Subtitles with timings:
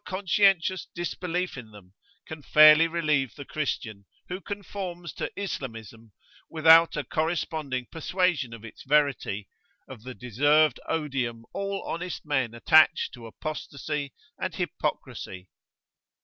[0.03, 1.93] xxi]conscientious disbelief in them,
[2.25, 6.11] can fairly relieve the Christian, who conforms to Islamism
[6.49, 9.47] without a corresponding persuasion of its verity,
[9.87, 15.49] of the deserved odium all honest men attach to apostasy and hypocrisy."